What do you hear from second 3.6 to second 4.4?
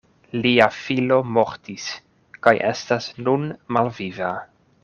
malviva.